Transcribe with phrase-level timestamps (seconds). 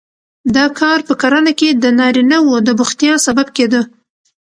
[0.55, 3.81] دا کار په کرنه کې د نارینه وو د بوختیا سبب کېده